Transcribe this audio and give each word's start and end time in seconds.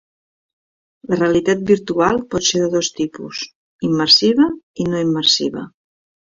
La 1.11 1.17
realitat 1.19 1.61
virtual 1.71 2.17
pot 2.33 2.47
ser 2.47 2.61
de 2.63 2.71
dos 2.77 2.89
tipus: 3.01 3.43
immersiva 3.89 4.49
i 4.83 4.89
no 4.95 5.05
immersiva. 5.07 5.65